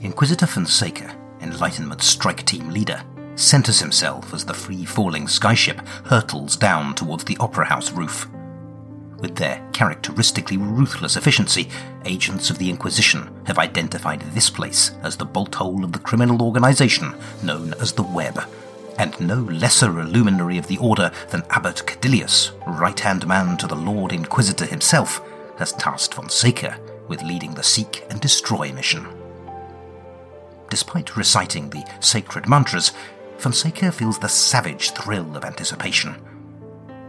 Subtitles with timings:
[0.00, 3.02] Inquisitor Fonseca, Enlightenment Strike Team leader,
[3.34, 8.28] centers himself as the free falling skyship hurtles down towards the Opera House roof.
[9.18, 11.68] With their characteristically ruthless efficiency,
[12.04, 16.42] agents of the Inquisition have identified this place as the bolt hole of the criminal
[16.42, 17.12] organization
[17.42, 18.40] known as the Web,
[18.98, 23.66] and no lesser a luminary of the Order than Abbot Cadilius, right hand man to
[23.66, 25.20] the Lord Inquisitor himself,
[25.58, 26.78] has tasked Fonseca
[27.08, 29.17] with leading the Seek and Destroy mission.
[30.70, 32.92] Despite reciting the sacred mantras,
[33.38, 36.16] Fonseca feels the savage thrill of anticipation.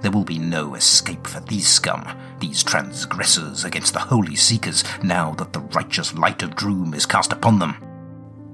[0.01, 2.07] There will be no escape for these scum,
[2.39, 7.33] these transgressors against the holy seekers, now that the righteous light of Droom is cast
[7.33, 7.75] upon them.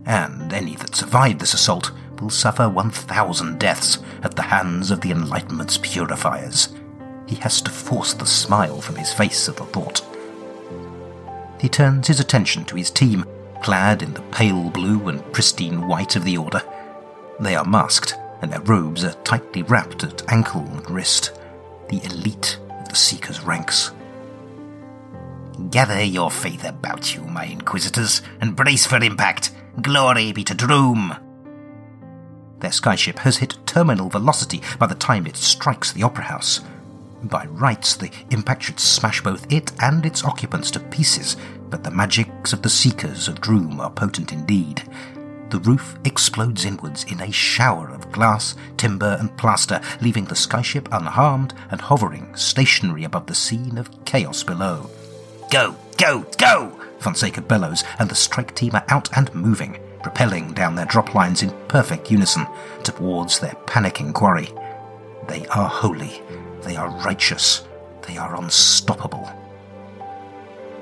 [0.05, 5.11] And any that survive this assault will suffer 1,000 deaths at the hands of the
[5.11, 6.69] Enlightenment's purifiers.
[7.27, 10.01] He has to force the smile from his face at the thought.
[11.59, 13.25] He turns his attention to his team,
[13.65, 16.61] clad in the pale blue and pristine white of the Order.
[17.39, 21.31] They are masked, and their robes are tightly wrapped at ankle and wrist.
[21.89, 23.91] The elite of the Seeker's ranks.
[25.71, 29.49] Gather your faith about you, my Inquisitors, and brace for impact.
[29.81, 31.19] Glory be to Droom!
[32.59, 36.61] Their skyship has hit terminal velocity by the time it strikes the Opera House.
[37.23, 41.35] By rights, the impact should smash both it and its occupants to pieces,
[41.69, 44.83] but the magics of the Seekers of Droom are potent indeed.
[45.49, 50.87] The roof explodes inwards in a shower of glass, timber, and plaster, leaving the skyship
[50.91, 54.89] unharmed and hovering stationary above the scene of chaos below.
[55.51, 56.79] Go, go, go!
[56.99, 61.43] Fonseca bellows, and the strike team are out and moving, propelling down their drop lines
[61.43, 62.47] in perfect unison
[62.83, 64.49] towards their panicking quarry.
[65.27, 66.21] They are holy,
[66.61, 67.63] they are righteous,
[68.07, 69.29] they are unstoppable.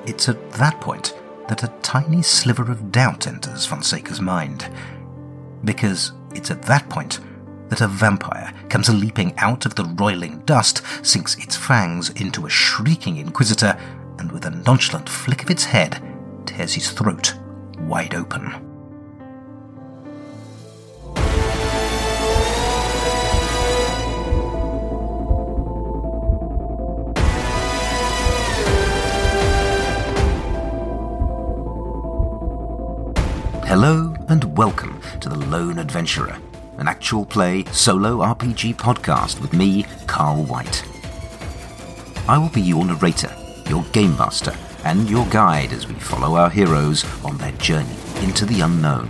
[0.05, 1.13] It's at that point
[1.47, 4.69] that a tiny sliver of doubt enters Fonseca's mind.
[5.63, 7.19] Because it's at that point
[7.69, 12.49] that a vampire comes leaping out of the roiling dust, sinks its fangs into a
[12.49, 13.77] shrieking inquisitor,
[14.19, 16.02] and with a nonchalant flick of its head,
[16.45, 17.36] tears his throat
[17.80, 18.62] wide open.
[33.76, 36.38] Hello and welcome to The Lone Adventurer,
[36.78, 40.86] an actual play solo RPG podcast with me, Carl White.
[42.30, 43.36] I will be your narrator,
[43.67, 48.45] your game master, and your guide as we follow our heroes on their journey into
[48.45, 49.08] the unknown.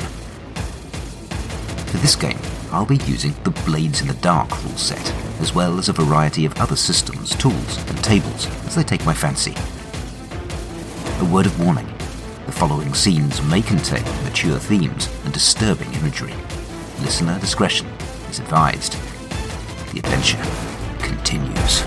[1.87, 2.39] For this game,
[2.71, 6.45] I'll be using the Blades in the Dark rule set, as well as a variety
[6.45, 9.55] of other systems, tools, and tables as they take my fancy.
[11.19, 11.92] A word of warning
[12.53, 16.33] following scenes may contain mature themes and disturbing imagery.
[17.01, 17.87] Listener discretion
[18.29, 18.93] is advised.
[19.91, 20.41] The adventure
[20.99, 21.83] continues.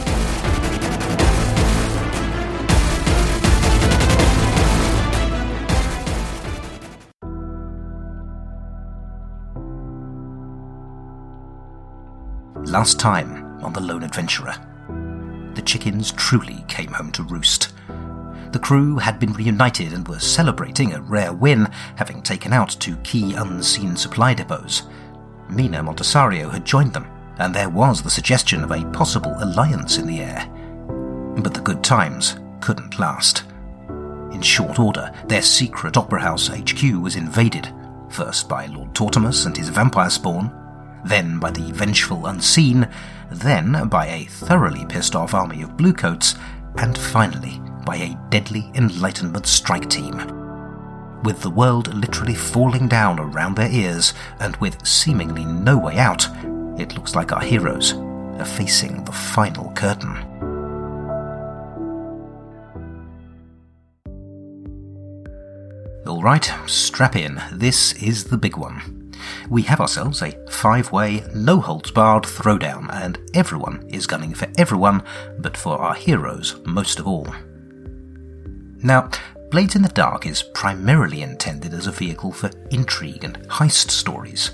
[12.70, 14.54] Last time on The Lone Adventurer,
[15.54, 17.72] the chickens truly came home to roost.
[18.56, 22.96] The crew had been reunited and were celebrating a rare win, having taken out two
[23.04, 24.84] key unseen supply depots.
[25.50, 27.06] Mina Montesario had joined them,
[27.36, 30.50] and there was the suggestion of a possible alliance in the air.
[31.36, 33.44] But the good times couldn't last.
[34.32, 37.70] In short order, their secret Opera House HQ was invaded,
[38.08, 40.50] first by Lord Tortemus and his vampire spawn,
[41.04, 42.88] then by the vengeful Unseen,
[43.30, 46.36] then by a thoroughly pissed off army of bluecoats,
[46.78, 50.16] and finally by a deadly Enlightenment strike team.
[51.22, 56.28] With the world literally falling down around their ears, and with seemingly no way out,
[56.78, 60.14] it looks like our heroes are facing the final curtain.
[66.06, 67.40] Alright, strap in.
[67.52, 69.12] This is the big one.
[69.48, 74.48] We have ourselves a five way, no holds barred throwdown, and everyone is gunning for
[74.58, 75.02] everyone,
[75.38, 77.26] but for our heroes most of all.
[78.82, 79.10] Now,
[79.50, 84.50] Blades in the Dark is primarily intended as a vehicle for intrigue and heist stories.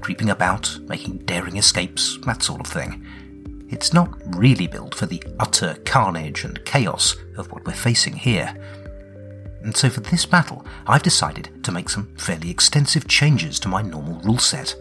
[0.00, 3.06] Creeping about, making daring escapes, that sort of thing.
[3.70, 8.56] It's not really built for the utter carnage and chaos of what we're facing here.
[9.62, 13.82] And so for this battle, I've decided to make some fairly extensive changes to my
[13.82, 14.74] normal rule set.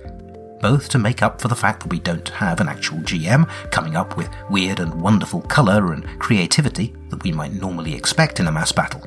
[0.61, 3.95] Both to make up for the fact that we don't have an actual GM coming
[3.95, 8.51] up with weird and wonderful colour and creativity that we might normally expect in a
[8.51, 9.03] mass battle,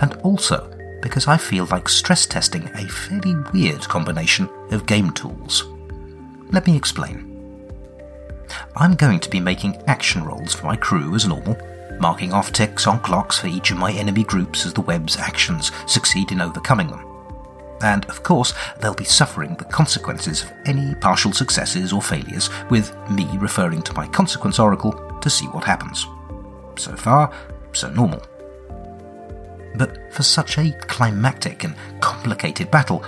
[0.00, 0.70] and also
[1.02, 5.64] because I feel like stress testing a fairly weird combination of game tools.
[6.50, 7.26] Let me explain.
[8.76, 11.56] I'm going to be making action rolls for my crew as normal,
[12.00, 15.70] marking off ticks on clocks for each of my enemy groups as the web's actions
[15.86, 17.09] succeed in overcoming them.
[17.82, 22.94] And of course, they'll be suffering the consequences of any partial successes or failures, with
[23.10, 26.06] me referring to my consequence oracle to see what happens.
[26.76, 27.32] So far,
[27.72, 28.22] so normal.
[29.76, 33.04] But for such a climactic and complicated battle,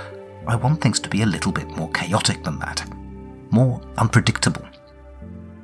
[0.46, 2.84] I want things to be a little bit more chaotic than that.
[3.50, 4.66] More unpredictable.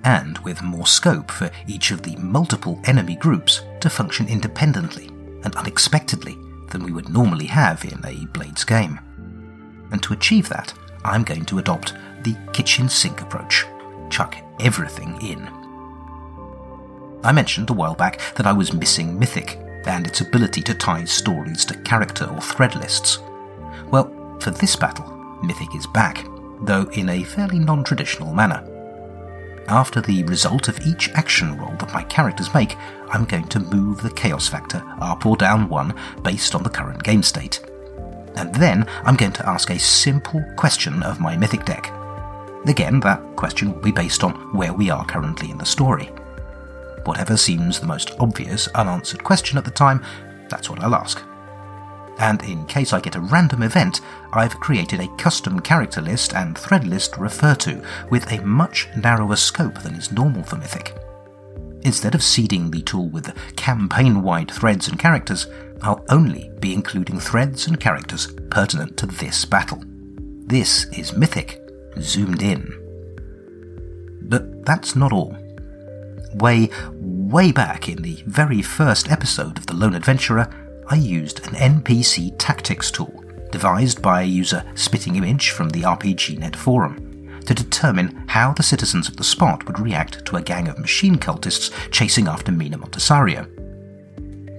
[0.05, 5.09] And with more scope for each of the multiple enemy groups to function independently
[5.45, 6.37] and unexpectedly
[6.70, 9.00] than we would normally have in a Blades game.
[9.91, 10.75] And to achieve that,
[11.05, 13.65] I'm going to adopt the kitchen sink approach
[14.11, 15.49] chuck everything in.
[17.25, 21.05] I mentioned a while back that I was missing Mythic and its ability to tie
[21.05, 23.19] stories to character or thread lists.
[23.91, 25.06] Well, for this battle,
[25.43, 26.25] Mythic is back,
[26.62, 28.64] though in a fairly non traditional manner.
[29.69, 32.76] After the result of each action roll that my characters make,
[33.11, 37.03] I'm going to move the chaos factor up or down one based on the current
[37.03, 37.61] game state.
[38.37, 41.93] And then I'm going to ask a simple question of my mythic deck.
[42.67, 46.06] Again, that question will be based on where we are currently in the story.
[47.05, 50.03] Whatever seems the most obvious unanswered question at the time,
[50.49, 51.23] that's what I'll ask.
[52.19, 54.00] And in case I get a random event,
[54.32, 58.88] I've created a custom character list and thread list to refer to with a much
[58.97, 60.97] narrower scope than is normal for Mythic.
[61.82, 65.47] Instead of seeding the tool with campaign wide threads and characters,
[65.81, 69.81] I'll only be including threads and characters pertinent to this battle.
[70.47, 71.61] This is Mythic,
[72.00, 72.67] zoomed in.
[74.23, 75.37] But that's not all.
[76.35, 80.50] Way, way back in the very first episode of The Lone Adventurer,
[80.90, 86.56] I used an NPC tactics tool devised by a user Spitting Image from the RPGNet
[86.56, 90.79] forum to determine how the citizens of the spot would react to a gang of
[90.79, 93.46] machine cultists chasing after Mina Montesario.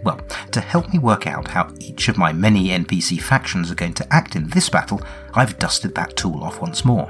[0.04, 0.22] Well,
[0.52, 4.14] to help me work out how each of my many NPC factions are going to
[4.14, 5.02] act in this battle,
[5.34, 7.10] I've dusted that tool off once more.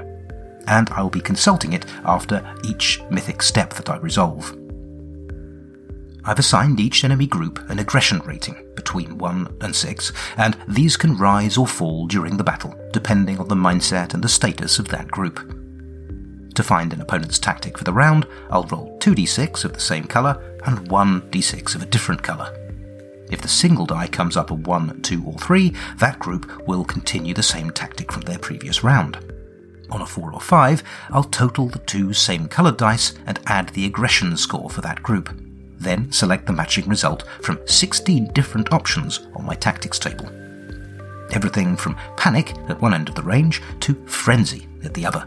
[0.66, 4.56] And I'll be consulting it after each mythic step that I resolve.
[6.24, 11.16] I've assigned each enemy group an aggression rating between 1 and 6, and these can
[11.16, 15.10] rise or fall during the battle, depending on the mindset and the status of that
[15.10, 15.38] group.
[16.54, 20.58] To find an opponent's tactic for the round, I'll roll 2d6 of the same colour
[20.66, 22.54] and 1d6 of a different colour.
[23.30, 27.32] If the single die comes up a 1, 2, or 3, that group will continue
[27.32, 29.18] the same tactic from their previous round.
[29.90, 33.86] On a 4 or 5, I'll total the two same coloured dice and add the
[33.86, 35.30] aggression score for that group
[35.80, 40.28] then select the matching result from 16 different options on my tactics table.
[41.32, 45.26] Everything from panic at one end of the range to frenzy at the other.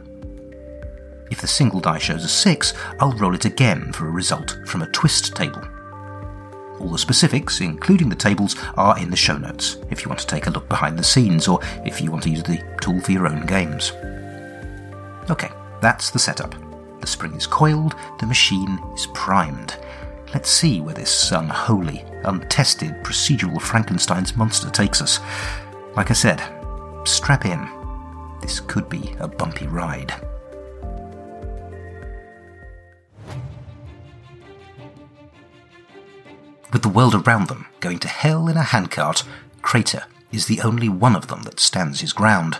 [1.32, 4.82] If the single die shows a 6, I'll roll it again for a result from
[4.82, 5.64] a twist table.
[6.80, 10.28] All the specifics, including the tables, are in the show notes if you want to
[10.28, 13.12] take a look behind the scenes or if you want to use the tool for
[13.12, 13.92] your own games.
[15.30, 15.50] Okay,
[15.82, 16.54] that's the setup.
[17.00, 19.78] The spring is coiled, the machine is primed.
[20.34, 25.20] Let's see where this um, unholy, untested um, procedural Frankenstein's monster takes us.
[25.96, 26.42] Like I said,
[27.04, 27.70] strap in.
[28.42, 30.14] This could be a bumpy ride.
[36.74, 39.24] With the world around them going to hell in a handcart,
[39.62, 42.58] Crater is the only one of them that stands his ground.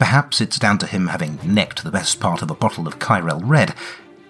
[0.00, 3.40] Perhaps it's down to him having necked the best part of a bottle of Kyrell
[3.44, 3.72] Red,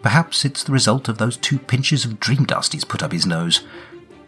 [0.07, 3.27] Perhaps it's the result of those two pinches of dream dust he's put up his
[3.27, 3.65] nose.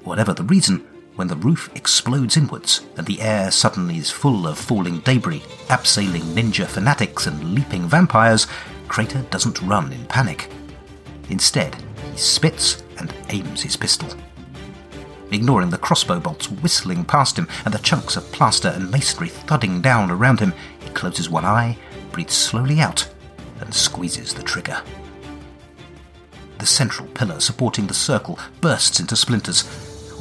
[0.02, 4.58] Whatever the reason, when the roof explodes inwards and the air suddenly is full of
[4.58, 8.48] falling debris, abseiling ninja fanatics, and leaping vampires,
[8.88, 10.50] Crater doesn't run in panic.
[11.28, 11.76] Instead,
[12.10, 14.08] he spits and aims his pistol.
[15.30, 19.80] Ignoring the crossbow bolts whistling past him and the chunks of plaster and masonry thudding
[19.80, 21.78] down around him, he closes one eye,
[22.10, 23.08] breathes slowly out,
[23.60, 24.82] and squeezes the trigger.
[26.58, 29.64] The central pillar supporting the circle bursts into splinters.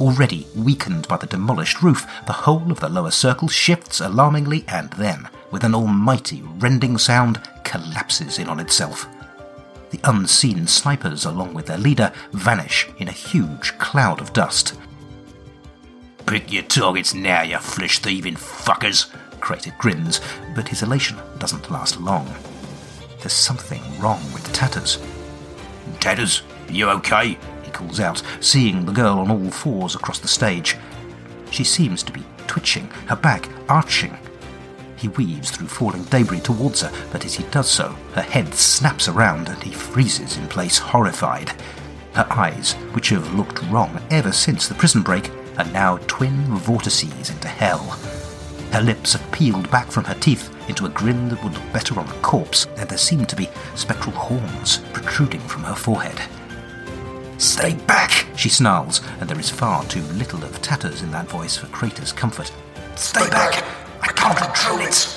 [0.00, 4.90] Already weakened by the demolished roof, the whole of the lower circle shifts alarmingly and
[4.90, 9.08] then, with an almighty rending sound, collapses in on itself.
[9.90, 14.78] The unseen snipers, along with their leader, vanish in a huge cloud of dust.
[16.26, 20.20] Pick your targets now, you flesh thieving fuckers, Crater grins,
[20.54, 22.26] but his elation doesn't last long.
[23.20, 24.98] There's something wrong with the Tatters.
[26.00, 27.38] Tatters, you okay?
[27.62, 30.76] He calls out, seeing the girl on all fours across the stage.
[31.50, 34.16] She seems to be twitching, her back arching.
[34.96, 39.08] He weaves through falling debris towards her, but as he does so, her head snaps
[39.08, 41.52] around and he freezes in place, horrified.
[42.14, 47.30] Her eyes, which have looked wrong ever since the prison break, are now twin vortices
[47.30, 47.96] into hell.
[48.72, 51.98] Her lips are peeled back from her teeth into a grin that would look better
[51.98, 56.20] on a corpse, and there seem to be spectral horns protruding from her forehead.
[57.38, 61.56] Stay back, she snarls, and there is far too little of tatters in that voice
[61.56, 62.52] for Crater's comfort.
[62.94, 63.64] Stay back!
[64.02, 65.14] I can't control it!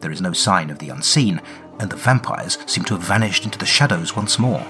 [0.00, 1.40] There is no sign of the unseen,
[1.78, 4.66] and the vampires seem to have vanished into the shadows once more.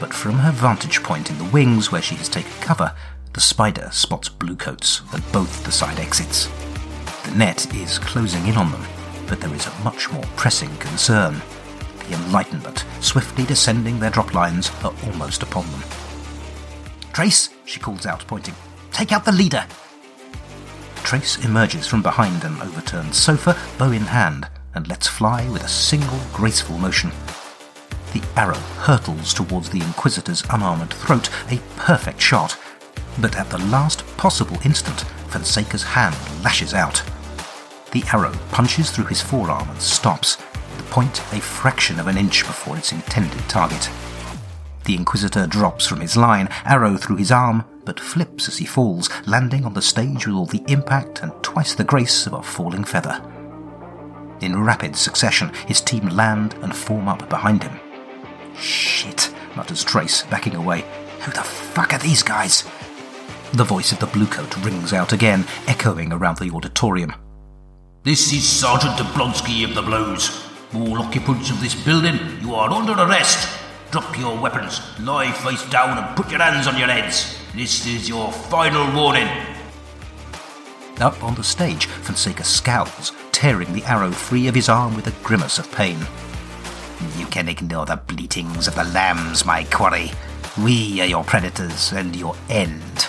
[0.00, 2.94] But from her vantage point in the wings where she has taken cover,
[3.32, 6.48] the spider spots bluecoats at both the side exits.
[7.24, 8.84] The net is closing in on them,
[9.26, 11.40] but there is a much more pressing concern.
[12.08, 15.82] The Enlightenment, swiftly descending their drop lines, are almost upon them.
[17.12, 18.54] Trace, she calls out, pointing,
[18.92, 19.66] take out the leader.
[20.96, 25.68] Trace emerges from behind an overturned sofa, bow in hand, and lets fly with a
[25.68, 27.10] single graceful motion.
[28.14, 32.56] The arrow hurtles towards the Inquisitor's unarmored throat, a perfect shot.
[33.20, 37.02] But at the last possible instant, Fonseca's hand lashes out.
[37.90, 40.36] The arrow punches through his forearm and stops,
[40.76, 43.90] the point a fraction of an inch before its intended target.
[44.84, 49.10] The Inquisitor drops from his line, arrow through his arm, but flips as he falls,
[49.26, 52.84] landing on the stage with all the impact and twice the grace of a falling
[52.84, 53.20] feather.
[54.40, 57.80] In rapid succession, his team land and form up behind him.
[58.56, 60.84] Shit, mutters Trace, backing away.
[61.20, 62.64] Who the fuck are these guys?
[63.52, 67.14] The voice of the bluecoat rings out again, echoing around the auditorium.
[68.02, 70.44] This is Sergeant Jablonski of the Blues.
[70.74, 73.48] All occupants of this building, you are under arrest.
[73.90, 77.38] Drop your weapons, lie face down, and put your hands on your heads.
[77.54, 79.28] This is your final warning.
[81.00, 85.24] Up on the stage, Fonseca scowls, tearing the arrow free of his arm with a
[85.24, 85.98] grimace of pain.
[87.16, 90.10] You can ignore the bleatings of the lambs, my quarry.
[90.62, 93.08] We are your predators and your end.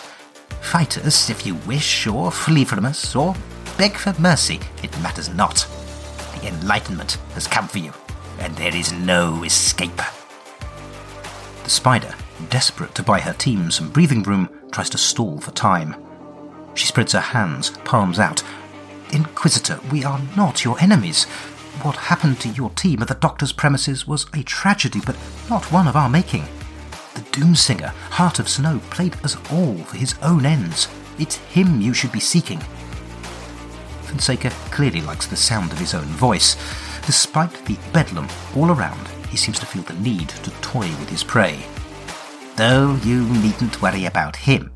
[0.62, 3.36] Fight us if you wish, or flee from us, or
[3.78, 4.60] beg for mercy.
[4.84, 5.68] It matters not.
[6.34, 7.94] The Enlightenment has come for you,
[8.40, 10.02] and there is no escape.
[11.64, 12.14] The spider,
[12.50, 15.96] desperate to buy her team some breathing room, tries to stall for time.
[16.74, 18.44] She spreads her hands, palms out.
[19.12, 21.26] Inquisitor, we are not your enemies.
[21.82, 25.18] What happened to your team at the doctor's premises was a tragedy, but
[25.50, 26.46] not one of our making.
[27.14, 30.88] The Doomsinger, Heart of Snow, played us all for his own ends.
[31.20, 32.60] It's him you should be seeking.
[34.04, 36.56] Fonseca clearly likes the sound of his own voice.
[37.06, 41.24] Despite the bedlam all around, he seems to feel the need to toy with his
[41.24, 41.60] prey.
[42.56, 44.72] Though you needn't worry about him.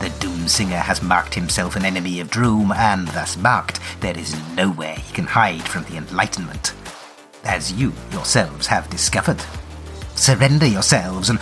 [0.00, 4.94] The Doomsinger has marked himself an enemy of Droom, and thus marked, there is nowhere
[4.94, 6.74] he can hide from the Enlightenment.
[7.44, 9.42] As you yourselves have discovered.
[10.14, 11.38] Surrender yourselves and.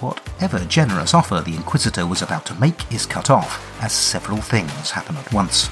[0.00, 4.90] Whatever generous offer the Inquisitor was about to make is cut off, as several things
[4.90, 5.70] happen at once.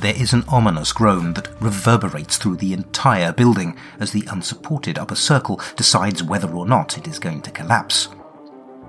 [0.00, 5.14] There is an ominous groan that reverberates through the entire building as the unsupported upper
[5.14, 8.08] circle decides whether or not it is going to collapse.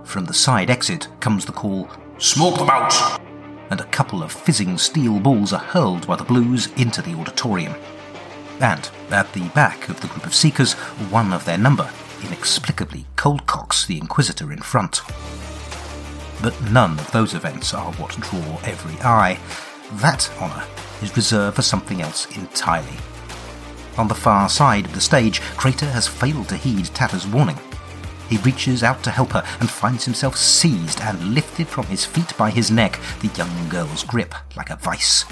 [0.03, 3.22] From the side exit comes the call, Smoke them out!
[3.69, 7.74] and a couple of fizzing steel balls are hurled by the Blues into the auditorium.
[8.60, 10.74] And at the back of the group of seekers,
[11.12, 11.89] one of their number
[12.24, 15.01] inexplicably coldcocks the Inquisitor in front.
[16.41, 19.39] But none of those events are what draw every eye.
[19.93, 20.63] That honour
[21.01, 22.98] is reserved for something else entirely.
[23.98, 27.57] On the far side of the stage, Crater has failed to heed Tatter's warning.
[28.29, 32.36] He reaches out to help her and finds himself seized and lifted from his feet
[32.38, 35.25] by his neck, the young girl's grip like a vice.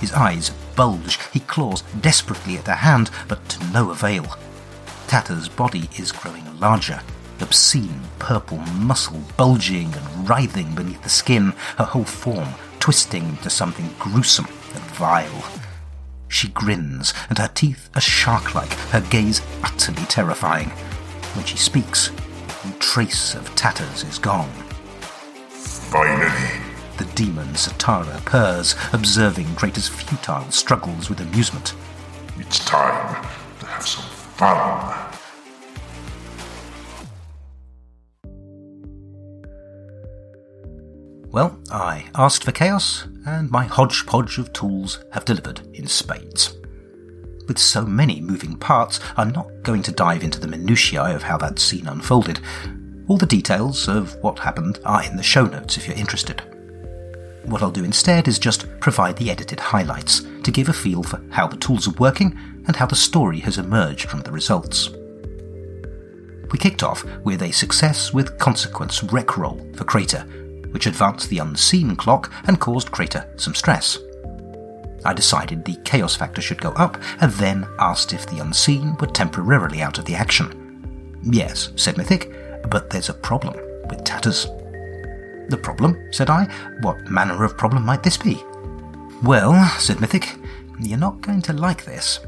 [0.00, 4.36] His eyes bulge, he claws desperately at her hand, but to no avail.
[5.06, 7.00] Tatter's body is growing larger,
[7.40, 12.48] obscene purple muscle bulging and writhing beneath the skin, her whole form
[12.80, 15.44] twisting into something gruesome and vile.
[16.28, 20.72] She grins, and her teeth are shark like, her gaze utterly terrifying.
[21.34, 22.10] When she speaks,
[22.64, 24.50] no trace of Tatters is gone.
[25.48, 26.60] Finally,
[26.96, 31.74] The demon Satara purrs, observing Crater's futile struggles with amusement.
[32.38, 33.24] it's time
[33.60, 35.00] to have some fun.
[41.30, 46.54] Well, I asked for chaos, and my hodgepodge of tools have delivered in spades.
[47.46, 51.36] With so many moving parts, I'm not going to dive into the minutiae of how
[51.38, 52.40] that scene unfolded.
[53.06, 56.42] All the details of what happened are in the show notes if you're interested.
[57.44, 61.22] What I'll do instead is just provide the edited highlights to give a feel for
[61.30, 64.88] how the tools are working and how the story has emerged from the results.
[66.50, 70.20] We kicked off with a success with consequence wreck roll for Crater,
[70.70, 73.98] which advanced the unseen clock and caused Crater some stress.
[75.04, 79.06] I decided the chaos factor should go up and then asked if the unseen were
[79.06, 81.20] temporarily out of the action.
[81.22, 82.32] Yes, said Mythic,
[82.70, 83.54] but there's a problem
[83.88, 84.46] with tatters.
[85.48, 86.08] The problem?
[86.10, 86.44] said I.
[86.80, 88.42] What manner of problem might this be?
[89.22, 90.36] Well, said Mythic,
[90.80, 92.20] you're not going to like this.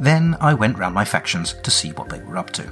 [0.00, 2.70] Then I went round my factions to see what they were up to.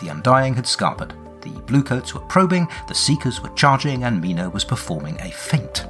[0.00, 4.64] The Undying had scarpered, the Bluecoats were probing, the Seekers were charging, and Mina was
[4.64, 5.86] performing a feint.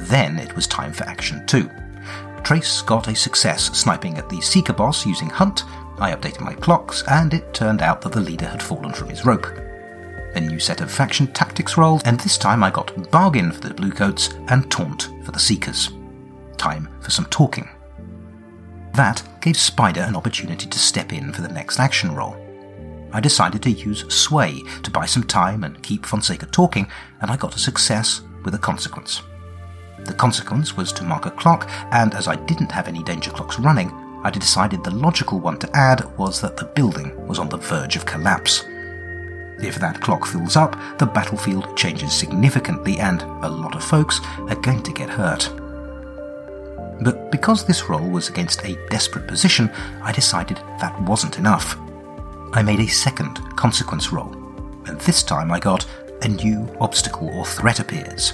[0.00, 1.70] Then it was time for Action 2.
[2.42, 5.64] Trace got a success sniping at the Seeker boss using Hunt.
[5.98, 9.26] I updated my clocks, and it turned out that the leader had fallen from his
[9.26, 9.46] rope.
[10.34, 13.74] A new set of faction tactics rolled, and this time I got Bargain for the
[13.74, 15.90] Bluecoats and Taunt for the Seekers.
[16.56, 17.68] Time for some talking.
[18.94, 22.36] That gave Spider an opportunity to step in for the next action roll.
[23.12, 26.88] I decided to use Sway to buy some time and keep Fonseca talking,
[27.20, 29.22] and I got a success with a consequence.
[30.04, 33.58] The consequence was to mark a clock, and as I didn't have any danger clocks
[33.58, 33.92] running,
[34.24, 37.96] I decided the logical one to add was that the building was on the verge
[37.96, 38.64] of collapse.
[39.60, 44.56] If that clock fills up, the battlefield changes significantly, and a lot of folks are
[44.56, 45.50] going to get hurt.
[47.00, 49.70] But because this roll was against a desperate position,
[50.02, 51.76] I decided that wasn't enough.
[52.52, 54.32] I made a second consequence roll,
[54.86, 55.86] and this time I got
[56.22, 58.32] a new obstacle or threat appears.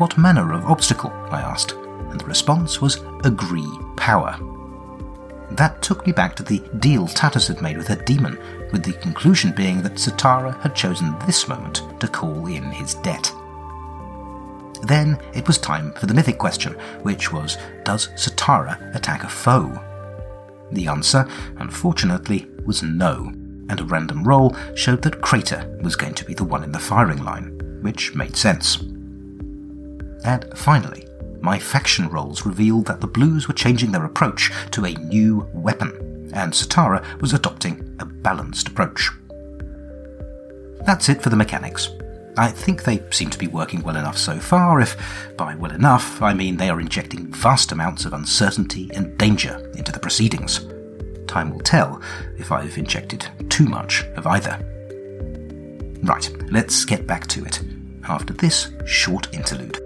[0.00, 1.12] What manner of obstacle?
[1.30, 4.34] I asked, and the response was agree power.
[5.50, 8.38] That took me back to the deal Tatters had made with her demon,
[8.72, 13.30] with the conclusion being that Satara had chosen this moment to call in his debt.
[14.84, 19.68] Then it was time for the mythic question, which was Does Satara attack a foe?
[20.72, 23.26] The answer, unfortunately, was no,
[23.68, 26.78] and a random roll showed that Crater was going to be the one in the
[26.78, 28.82] firing line, which made sense.
[30.24, 31.06] And finally,
[31.40, 36.30] my faction rolls revealed that the Blues were changing their approach to a new weapon,
[36.34, 39.10] and Satara was adopting a balanced approach.
[40.84, 41.88] That's it for the mechanics.
[42.36, 44.96] I think they seem to be working well enough so far, if
[45.36, 49.92] by well enough I mean they are injecting vast amounts of uncertainty and danger into
[49.92, 50.66] the proceedings.
[51.26, 52.00] Time will tell
[52.38, 54.58] if I've injected too much of either.
[56.02, 57.62] Right, let's get back to it
[58.08, 59.78] after this short interlude.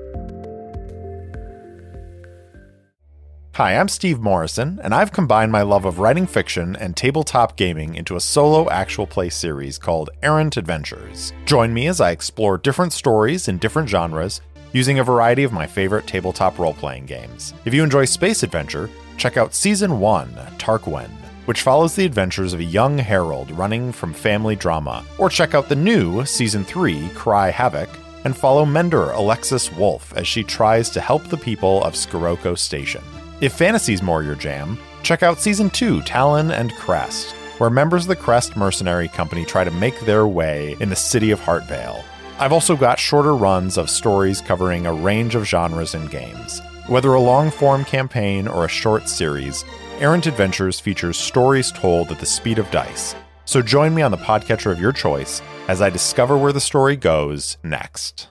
[3.55, 7.95] Hi, I'm Steve Morrison, and I've combined my love of writing fiction and tabletop gaming
[7.95, 11.33] into a solo actual play series called Errant Adventures.
[11.47, 14.40] Join me as I explore different stories in different genres
[14.73, 17.55] using a variety of my favorite tabletop role playing games.
[17.64, 21.11] If you enjoy space adventure, check out Season 1, Tarquin,
[21.45, 25.05] which follows the adventures of a young herald running from family drama.
[25.17, 27.90] Or check out the new Season 3, Cry Havoc,
[28.25, 33.05] and follow Mender Alexis Wolf as she tries to help the people of Scirocco Station.
[33.44, 38.09] If fantasy's more your jam, check out Season 2, Talon and Crest, where members of
[38.09, 42.02] the Crest Mercenary Company try to make their way in the city of Heartvale.
[42.38, 46.62] I've also got shorter runs of stories covering a range of genres and games.
[46.87, 49.62] Whether a long form campaign or a short series,
[49.98, 53.14] Errant Adventures features stories told at the speed of dice.
[53.44, 56.96] So join me on the podcatcher of your choice as I discover where the story
[56.96, 58.28] goes next.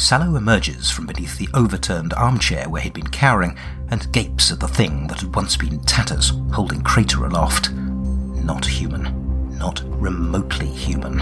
[0.00, 3.54] Sallow emerges from beneath the overturned armchair where he'd been cowering
[3.90, 7.70] and gapes at the thing that had once been tatters, holding Crater aloft.
[7.70, 9.58] Not human.
[9.58, 11.18] Not remotely human.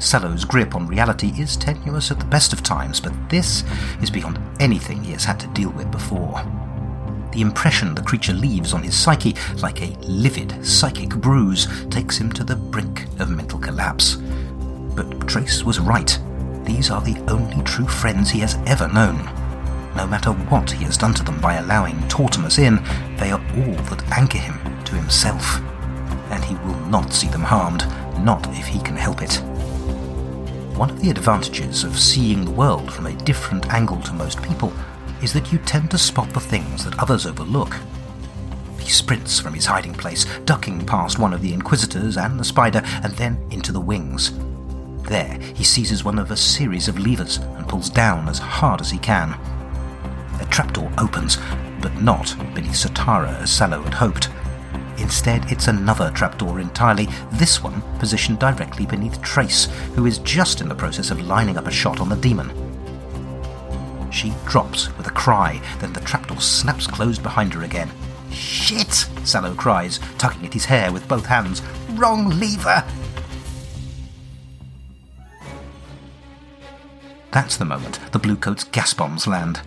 [0.00, 3.62] Sallow's grip on reality is tenuous at the best of times, but this
[4.02, 6.42] is beyond anything he has had to deal with before.
[7.32, 12.32] The impression the creature leaves on his psyche, like a livid psychic bruise, takes him
[12.32, 14.16] to the brink of mental collapse.
[14.96, 16.18] But Trace was right.
[16.76, 19.24] These are the only true friends he has ever known.
[19.96, 22.76] No matter what he has done to them by allowing Tortemus in,
[23.16, 24.54] they are all that anchor him
[24.84, 25.58] to himself.
[26.30, 27.84] And he will not see them harmed,
[28.20, 29.34] not if he can help it.
[30.78, 34.72] One of the advantages of seeing the world from a different angle to most people
[35.24, 37.76] is that you tend to spot the things that others overlook.
[38.78, 42.82] He sprints from his hiding place, ducking past one of the Inquisitors and the spider,
[43.02, 44.30] and then into the wings.
[45.10, 48.92] There, he seizes one of a series of levers and pulls down as hard as
[48.92, 49.32] he can.
[50.40, 51.36] A trapdoor opens.
[51.80, 54.28] but not beneath Sitara as Sallow had hoped.
[54.98, 59.64] Instead, it's another trapdoor entirely, this one positioned directly beneath Trace,
[59.96, 62.52] who is just in the process of lining up a shot on the demon.
[64.12, 67.90] She drops with a cry, then the trapdoor snaps closed behind her again.
[68.30, 68.92] Shit!
[69.24, 71.62] Sallow cries, tugging at his hair with both hands.
[71.94, 72.84] Wrong lever!
[77.32, 79.60] That's the moment the Bluecoats' gas bombs land.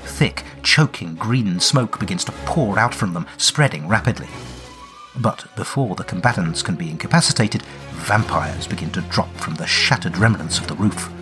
[0.00, 4.28] Thick, choking green smoke begins to pour out from them, spreading rapidly.
[5.16, 10.58] But before the combatants can be incapacitated, vampires begin to drop from the shattered remnants
[10.58, 11.12] of the roof.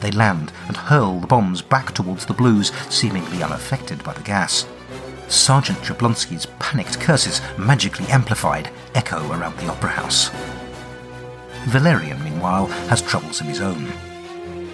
[0.00, 4.66] They land and hurl the bombs back towards the Blues, seemingly unaffected by the gas.
[5.28, 10.30] Sergeant Jablonski's panicked curses, magically amplified, echo around the opera house.
[11.66, 13.90] Valerian, meanwhile, has troubles of his own.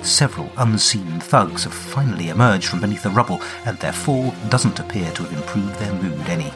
[0.02, 5.10] Several unseen thugs have finally emerged from beneath the rubble, and their fall doesn't appear
[5.12, 6.52] to have improved their mood any.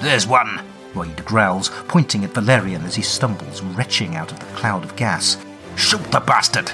[0.00, 0.60] There's one,
[0.94, 5.36] Royd growls, pointing at Valerian as he stumbles, retching out of the cloud of gas.
[5.76, 6.70] Shoot the bastard!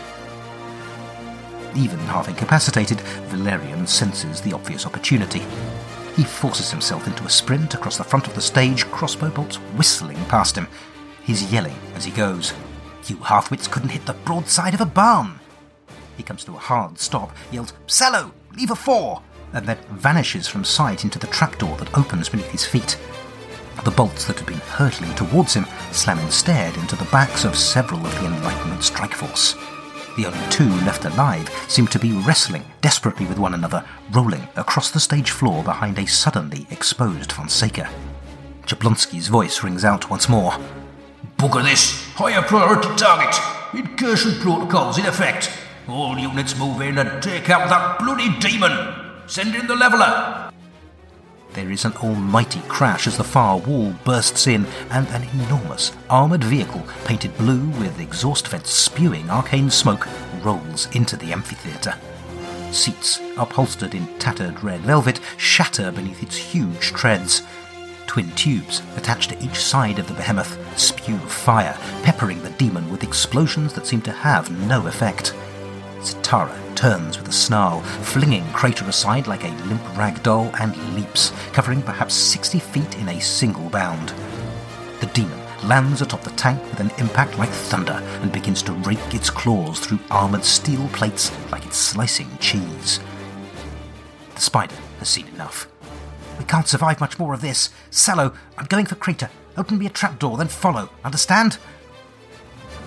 [1.74, 5.42] Even half incapacitated, Valerian senses the obvious opportunity.
[6.14, 10.22] He forces himself into a sprint across the front of the stage, crossbow bolts whistling
[10.26, 10.68] past him.
[11.24, 12.52] He's yelling as he goes.
[13.06, 15.40] You halfwits couldn't hit the broadside of a barn!
[16.16, 19.22] He comes to a hard stop, yells, Sallow, lever four!
[19.54, 22.98] and then vanishes from sight into the trapdoor that opens beneath his feet.
[23.84, 28.04] The bolts that had been hurtling towards him slam instead into the backs of several
[28.04, 29.54] of the Enlightenment strike force.
[30.16, 34.90] The only two left alive seem to be wrestling desperately with one another, rolling across
[34.90, 37.90] the stage floor behind a suddenly exposed Fonseca.
[38.64, 40.52] Jablonski's voice rings out once more.
[41.36, 42.04] Bugger this!
[42.14, 43.34] Higher priority target!
[43.74, 45.50] Incursion protocols in effect!
[45.88, 48.72] All units move in and take out that bloody demon!
[49.26, 50.50] Send in the leveler!
[51.52, 56.42] There is an almighty crash as the far wall bursts in and an enormous armoured
[56.42, 60.08] vehicle painted blue with exhaust vents spewing arcane smoke
[60.42, 61.94] rolls into the amphitheatre.
[62.72, 67.42] Seats, upholstered in tattered red velvet, shatter beneath its huge treads.
[68.06, 73.04] Twin tubes, attached to each side of the behemoth, spew fire, peppering the demon with
[73.04, 75.34] explosions that seem to have no effect.
[76.04, 81.32] Sitara turns with a snarl, flinging Crater aside like a limp rag doll, and leaps,
[81.52, 84.12] covering perhaps 60 feet in a single bound.
[85.00, 89.14] The demon lands atop the tank with an impact like thunder and begins to rake
[89.14, 93.00] its claws through armored steel plates like it's slicing cheese.
[94.34, 95.68] The spider has seen enough.
[96.38, 97.70] We can't survive much more of this.
[97.90, 99.30] Sallow, I'm going for Crater.
[99.56, 100.90] Open me a trapdoor, then follow.
[101.02, 101.58] Understand?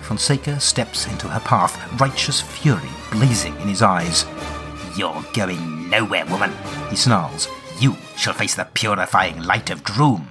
[0.02, 4.24] Fonseca steps into her path, righteous fury blazing in his eyes.
[4.96, 6.52] You're going nowhere, woman,
[6.90, 7.48] he snarls.
[7.80, 10.26] You shall face the purifying light of Droom.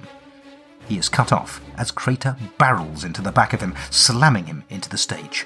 [0.88, 4.90] He is cut off as Crater barrels into the back of him, slamming him into
[4.90, 5.46] the stage.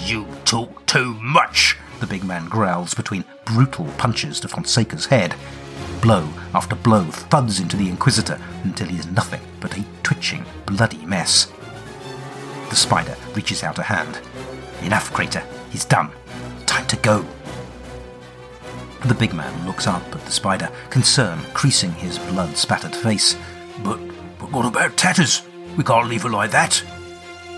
[0.00, 5.34] You talk too much, the big man growls between brutal punches to Fonseca's head.
[6.00, 11.04] Blow after blow thuds into the Inquisitor until he is nothing but a twitching, bloody
[11.06, 11.52] mess.
[12.70, 14.18] The spider reaches out a hand.
[14.82, 15.44] Enough, Crater.
[15.70, 16.10] He's done.
[16.92, 17.24] To go.
[19.06, 23.34] The big man looks up at the spider, concern creasing his blood spattered face.
[23.82, 23.98] But,
[24.38, 25.40] but what about Tatters?
[25.78, 26.84] We can't leave her like that.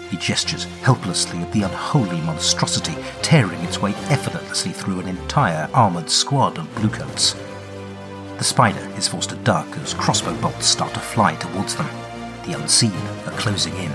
[0.08, 6.10] He gestures helplessly at the unholy monstrosity tearing its way effortlessly through an entire armoured
[6.10, 7.34] squad of bluecoats.
[8.38, 11.88] The spider is forced to duck as crossbow bolts start to fly towards them.
[12.46, 12.92] The unseen
[13.26, 13.90] are closing in.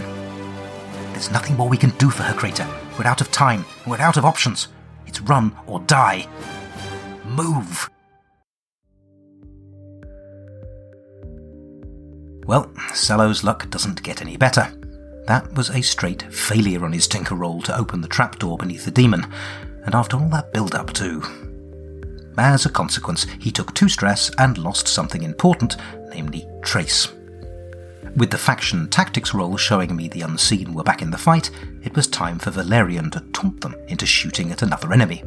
[1.13, 2.67] There's nothing more we can do for her, Crater.
[2.97, 4.67] We're out of time, and we're out of options.
[5.09, 6.27] It's run or die.
[7.25, 7.89] Move!
[12.45, 14.71] Well, Sallow's luck doesn't get any better.
[15.25, 18.91] That was a straight failure on his tinker roll to open the trapdoor beneath the
[18.91, 19.25] demon,
[19.83, 21.23] and after all that build up, too.
[22.37, 25.77] As a consequence, he took two stress and lost something important,
[26.13, 27.07] namely Trace.
[28.19, 31.51] With the faction tactics roll showing me the unseen were back in the fight,
[31.83, 35.23] it was time for Valerian to taunt them into shooting at another enemy.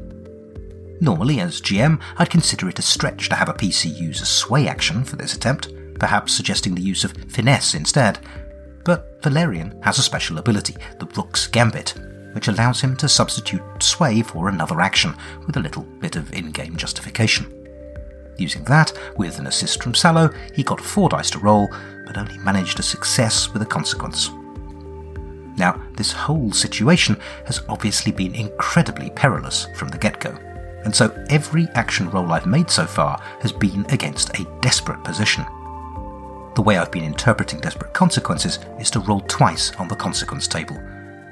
[1.00, 4.68] Normally, as GM, I'd consider it a stretch to have a PC use a sway
[4.68, 8.18] action for this attempt, perhaps suggesting the use of finesse instead.
[8.84, 11.94] But Valerian has a special ability, the Rook's Gambit,
[12.34, 15.14] which allows him to substitute sway for another action
[15.46, 17.61] with a little bit of in game justification.
[18.42, 21.70] Using that, with an assist from Sallow, he got four dice to roll,
[22.04, 24.30] but only managed a success with a consequence.
[25.56, 30.36] Now, this whole situation has obviously been incredibly perilous from the get go.
[30.84, 35.44] and so every action roll I've made so far has been against a desperate position.
[36.54, 40.76] The way I've been interpreting desperate consequences is to roll twice on the consequence table,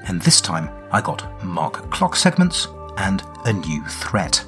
[0.07, 4.45] and this time I got mark clock segments and a new threat.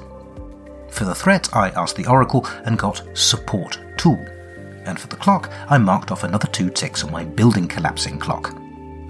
[0.93, 4.23] For the threat, I asked the Oracle and got support tool,
[4.85, 8.53] and for the clock, I marked off another two ticks on my building collapsing clock.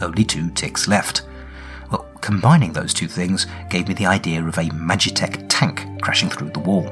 [0.02, 1.24] Only two ticks left.
[1.92, 6.52] Well, combining those two things gave me the idea of a Magitech tank crashing through
[6.52, 6.88] the wall.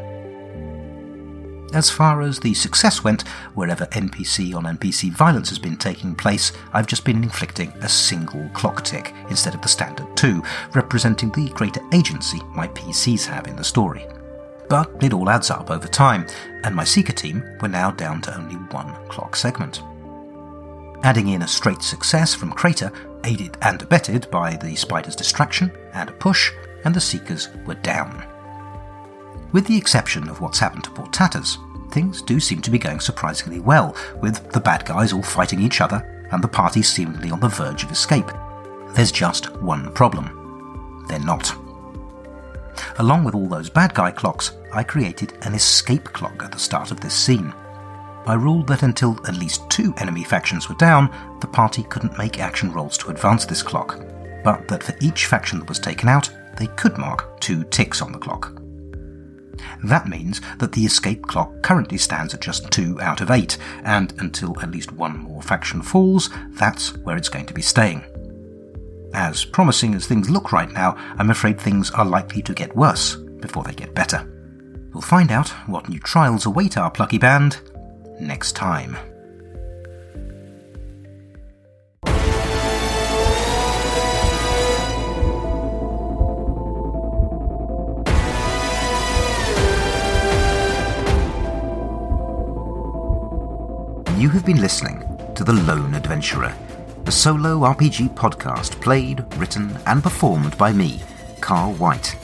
[1.74, 6.52] As far as the success went, wherever NPC on NPC violence has been taking place,
[6.74, 10.44] I've just been inflicting a single clock tick instead of the standard two,
[10.76, 14.06] representing the greater agency my PCs have in the story.
[14.72, 16.26] But it all adds up over time,
[16.64, 19.84] and my Seeker team were now down to only one clock segment.
[21.04, 22.90] Adding in a straight success from Crater,
[23.26, 26.54] aided and abetted by the Spider's distraction and a push,
[26.86, 28.26] and the Seekers were down.
[29.52, 31.58] With the exception of what's happened to poor Tatters,
[31.92, 35.82] things do seem to be going surprisingly well, with the bad guys all fighting each
[35.82, 38.32] other and the party seemingly on the verge of escape.
[38.92, 41.04] There's just one problem.
[41.10, 41.54] They're not.
[42.98, 46.92] Along with all those bad guy clocks, I created an escape clock at the start
[46.92, 47.54] of this scene.
[48.26, 51.10] I ruled that until at least two enemy factions were down,
[51.42, 54.00] the party couldn't make action rolls to advance this clock,
[54.44, 58.12] but that for each faction that was taken out, they could mark two ticks on
[58.12, 58.62] the clock.
[59.84, 64.14] That means that the escape clock currently stands at just 2 out of 8, and
[64.20, 68.04] until at least one more faction falls, that's where it's going to be staying.
[69.14, 73.16] As promising as things look right now, I'm afraid things are likely to get worse
[73.16, 74.28] before they get better.
[74.94, 77.62] We'll find out what new trials await our plucky band
[78.20, 78.98] next time.
[94.18, 95.00] You have been listening
[95.34, 96.54] to The Lone Adventurer,
[97.08, 101.02] a solo RPG podcast played, written, and performed by me,
[101.40, 102.16] Carl White.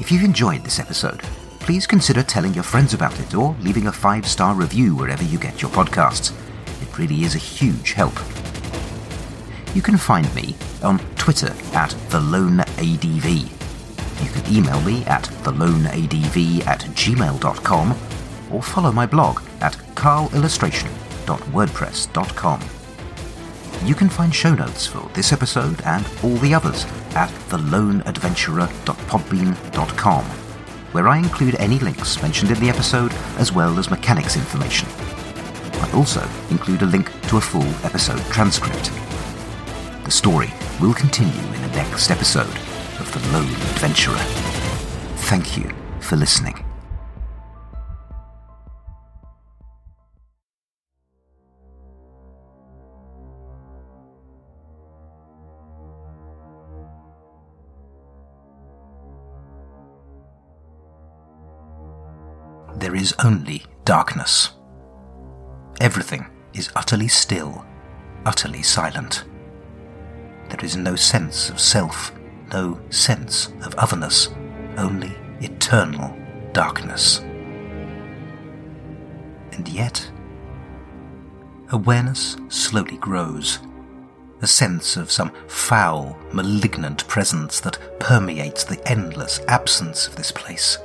[0.00, 1.20] If you've enjoyed this episode,
[1.60, 5.38] please consider telling your friends about it or leaving a five star review wherever you
[5.38, 6.32] get your podcasts.
[6.82, 8.14] It really is a huge help.
[9.74, 13.54] You can find me on Twitter at TheLoneADV.
[14.24, 17.90] You can email me at theloneadv at gmail.com
[18.50, 22.77] or follow my blog at carlillustration.wordpress.com.
[23.84, 30.24] You can find show notes for this episode and all the others at theloneadventurer.podbean.com,
[30.92, 34.88] where I include any links mentioned in the episode as well as mechanics information.
[35.80, 38.90] I also include a link to a full episode transcript.
[40.04, 42.56] The story will continue in the next episode
[43.00, 44.18] of The Lone Adventurer.
[45.28, 46.67] Thank you for listening.
[62.80, 64.50] There is only darkness.
[65.80, 67.64] Everything is utterly still,
[68.24, 69.24] utterly silent.
[70.48, 72.12] There is no sense of self,
[72.52, 74.28] no sense of otherness,
[74.76, 76.16] only eternal
[76.52, 77.18] darkness.
[79.52, 80.10] And yet,
[81.70, 83.58] awareness slowly grows.
[84.40, 90.78] A sense of some foul, malignant presence that permeates the endless absence of this place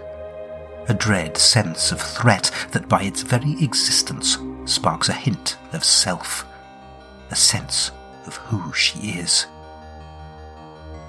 [0.88, 6.46] a dread sense of threat that by its very existence sparks a hint of self,
[7.32, 7.92] a sense
[8.26, 9.48] of who she is.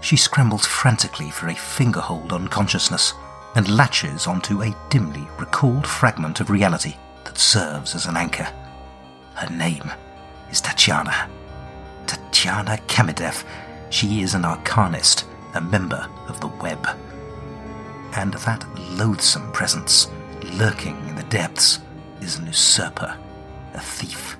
[0.01, 3.15] She scrambles frantically for a fingerhold on consciousness
[3.57, 8.49] and latches onto a dimly recalled fragment of reality that serves as an anchor.
[9.35, 9.91] Her name
[10.51, 11.31] is Tatiana.
[12.07, 13.45] Tatiana Kamidev.
[13.91, 16.87] She is an arcanist, a member of the Web
[18.17, 20.09] and that loathsome presence
[20.55, 21.81] lurking in the depths
[22.21, 23.17] is an usurper,
[23.75, 24.37] a thief,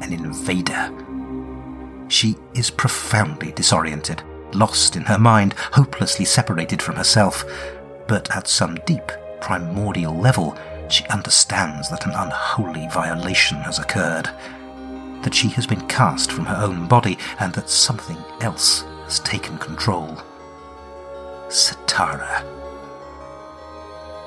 [0.00, 0.92] an invader.
[2.08, 4.22] She is profoundly disoriented,
[4.54, 7.44] lost in her mind, hopelessly separated from herself,
[8.08, 10.56] but at some deep, primordial level,
[10.88, 14.28] she understands that an unholy violation has occurred,
[15.22, 19.56] that she has been cast from her own body, and that something else has taken
[19.58, 20.20] control.
[21.48, 22.51] Satara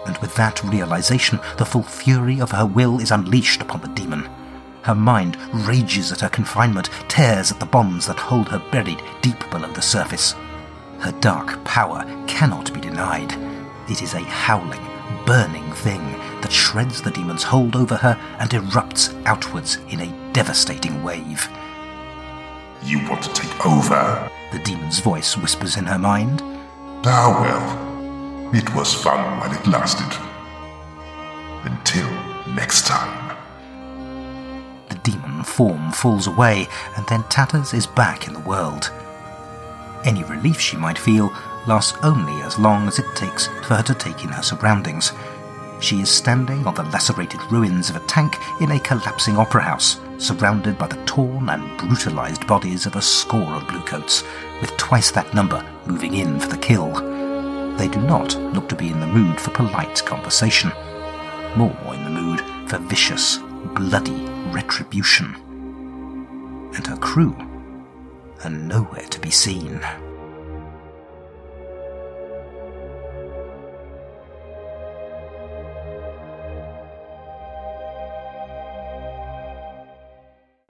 [0.06, 4.30] and with that realization, the full fury of her will is unleashed upon the demon.
[4.84, 5.38] Her mind
[5.68, 9.82] rages at her confinement, tears at the bonds that hold her buried deep below the
[9.82, 10.36] surface.
[11.00, 13.34] Her dark power cannot be denied.
[13.90, 14.86] It is a howling,
[15.26, 16.02] burning thing
[16.42, 21.50] that shreds the demon's hold over her and erupts outwards in a devastating wave.
[22.84, 24.30] You want to take over?
[24.52, 26.42] The demon's voice whispers in her mind.
[27.04, 27.95] Ah, well.
[28.56, 30.18] It was fun while it lasted.
[31.70, 32.10] Until
[32.54, 33.36] next time.
[34.88, 38.94] The demon form falls away, and then Tatters is back in the world.
[40.06, 41.36] Any relief she might feel
[41.68, 45.12] lasts only as long as it takes for her to take in her surroundings.
[45.82, 50.00] She is standing on the lacerated ruins of a tank in a collapsing opera house,
[50.18, 54.24] surrounded by the torn and brutalized bodies of a score of bluecoats,
[54.62, 57.15] with twice that number moving in for the kill.
[57.78, 60.72] They do not look to be in the mood for polite conversation,
[61.56, 63.38] more in the mood for vicious,
[63.76, 65.36] bloody retribution.
[66.76, 67.36] And her crew
[68.44, 69.82] are nowhere to be seen.